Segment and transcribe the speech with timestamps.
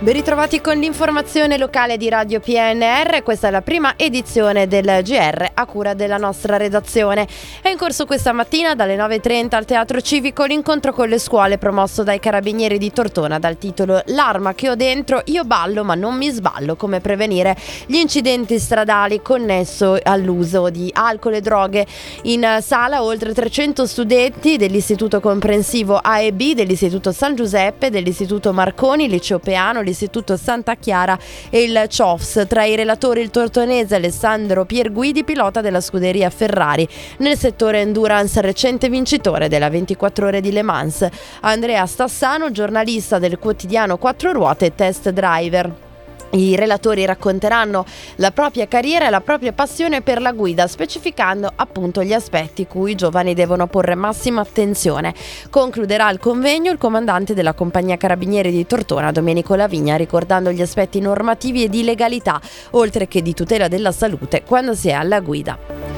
[0.00, 5.50] Ben ritrovati con l'informazione locale di Radio PNR, questa è la prima edizione del GR
[5.52, 7.28] a cura della nostra redazione.
[7.60, 12.02] È in corso questa mattina dalle 9.30 al Teatro Civico l'incontro con le scuole promosso
[12.02, 16.30] dai Carabinieri di Tortona dal titolo L'arma che ho dentro, io ballo ma non mi
[16.30, 17.54] sballo, come prevenire
[17.84, 21.86] gli incidenti stradali connesso all'uso di alcol e droghe.
[22.22, 29.06] In sala oltre 300 studenti dell'Istituto Comprensivo A e B, dell'Istituto San Giuseppe, dell'Istituto Marconi,
[29.06, 31.18] Liceo Peano, l'Istituto Santa Chiara
[31.50, 32.46] e il CIOFS.
[32.48, 36.88] Tra i relatori il tortonese Alessandro Pierguidi, pilota della scuderia Ferrari.
[37.18, 41.06] Nel settore endurance recente vincitore della 24 ore di Le Mans.
[41.40, 45.89] Andrea Stassano, giornalista del quotidiano Quattro Ruote e test driver.
[46.32, 47.84] I relatori racconteranno
[48.16, 52.92] la propria carriera e la propria passione per la guida, specificando appunto gli aspetti cui
[52.92, 55.12] i giovani devono porre massima attenzione.
[55.50, 61.00] Concluderà il convegno il comandante della compagnia carabinieri di Tortona, Domenico Lavigna, ricordando gli aspetti
[61.00, 65.89] normativi e di legalità, oltre che di tutela della salute quando si è alla guida.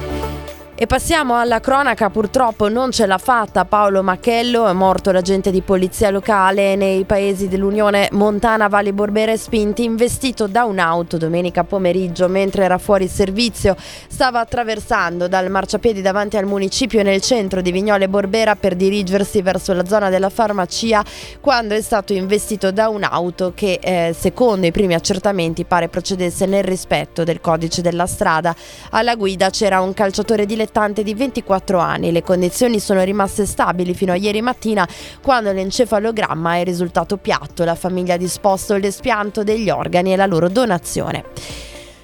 [0.83, 5.61] E passiamo alla cronaca, purtroppo non ce l'ha fatta Paolo Macchello, è morto l'agente di
[5.61, 12.65] polizia locale nei paesi dell'Unione Montana Borbera e Spinti, investito da un'auto domenica pomeriggio mentre
[12.65, 13.77] era fuori servizio.
[13.79, 19.71] Stava attraversando dal marciapiedi davanti al municipio nel centro di Vignole Borbera per dirigersi verso
[19.71, 21.01] la zona della farmacia
[21.39, 26.65] quando è stato investito da un'auto che eh, secondo i primi accertamenti pare procedesse nel
[26.65, 28.53] rispetto del codice della strada.
[28.89, 32.11] Alla guida c'era un calciatore di dilettante di 24 anni.
[32.11, 34.87] Le condizioni sono rimaste stabili fino a ieri mattina
[35.21, 37.63] quando l'encefalogramma è risultato piatto.
[37.63, 41.23] La famiglia ha disposto l'espianto degli organi e la loro donazione.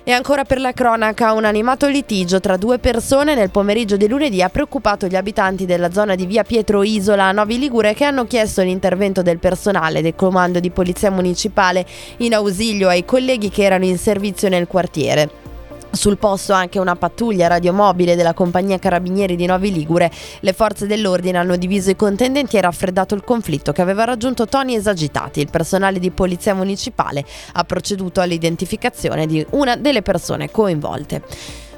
[0.03, 4.41] E ancora per la cronaca, un animato litigio tra due persone nel pomeriggio di lunedì
[4.41, 8.25] ha preoccupato gli abitanti della zona di via Pietro Isola a Novi Ligure che hanno
[8.25, 11.85] chiesto l'intervento del personale del comando di polizia municipale
[12.17, 15.48] in ausilio ai colleghi che erano in servizio nel quartiere.
[15.91, 20.11] Sul posto anche una pattuglia radiomobile della compagnia Carabinieri di Novi Ligure.
[20.41, 24.75] Le forze dell'ordine hanno diviso i contendenti e raffreddato il conflitto che aveva raggiunto toni
[24.75, 25.39] esagitati.
[25.39, 31.23] Il personale di polizia municipale ha proceduto all'identificazione di una delle persone coinvolte.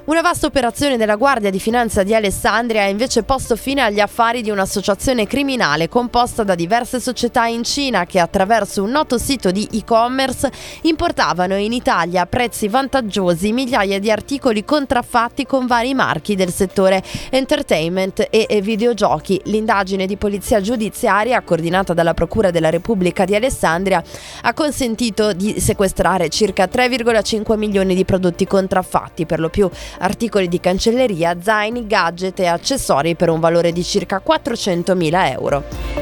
[0.03, 4.41] Una vasta operazione della Guardia di Finanza di Alessandria ha invece posto fine agli affari
[4.41, 9.69] di un'associazione criminale composta da diverse società in Cina che attraverso un noto sito di
[9.72, 10.51] e-commerce
[10.81, 17.03] importavano in Italia a prezzi vantaggiosi migliaia di articoli contraffatti con vari marchi del settore
[17.29, 19.39] entertainment e videogiochi.
[19.45, 24.03] L'indagine di polizia giudiziaria coordinata dalla Procura della Repubblica di Alessandria
[24.41, 29.69] ha consentito di sequestrare circa 3,5 milioni di prodotti contraffatti, per lo più
[30.00, 36.00] articoli di cancelleria, zaini, gadget e accessori per un valore di circa 400.000 euro.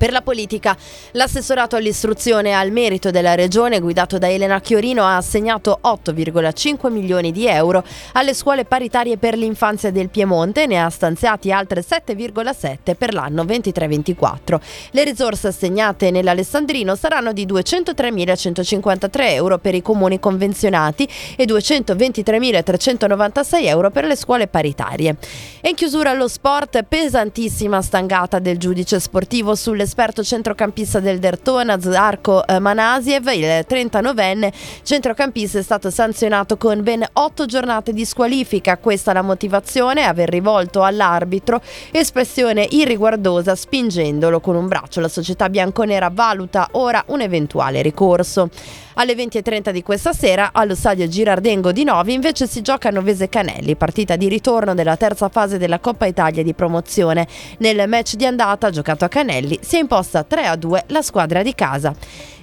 [0.00, 0.74] Per la politica,
[1.10, 7.32] l'assessorato all'istruzione e al merito della regione, guidato da Elena Chiorino, ha assegnato 8,5 milioni
[7.32, 12.94] di euro alle scuole paritarie per l'infanzia del Piemonte e ne ha stanziati altre 7,7
[12.96, 14.58] per l'anno 23-24.
[14.92, 21.06] Le risorse assegnate nell'Alessandrino saranno di 203.153 euro per i comuni convenzionati
[21.36, 25.14] e 223.396 euro per le scuole paritarie.
[25.60, 31.80] E in chiusura allo sport, pesantissima stangata del giudice sportivo sulle l'esperto centrocampista del Dertona,
[31.80, 34.52] Zarko eh, Manasiev, il 39enne
[34.84, 38.76] centrocampista è stato sanzionato con ben 8 giornate di squalifica.
[38.76, 45.00] Questa è la motivazione, aver rivolto all'arbitro espressione irriguardosa spingendolo con un braccio.
[45.00, 48.48] La società bianconera valuta ora un eventuale ricorso.
[48.94, 53.74] Alle 20.30 di questa sera allo stadio Girardengo di Novi invece si gioca Novese Canelli,
[53.74, 57.26] partita di ritorno della terza fase della Coppa Italia di promozione.
[57.58, 61.94] Nel match di andata giocato a Canelli si è imposta 3-2 la squadra di casa.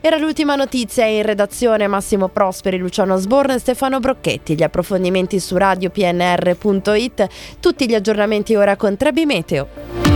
[0.01, 4.55] Era l'ultima notizia in redazione Massimo Prosperi, Luciano Sborne e Stefano Brocchetti.
[4.55, 7.27] Gli approfondimenti su radiopnr.it,
[7.59, 10.06] tutti gli aggiornamenti ora con Trebi Meteo.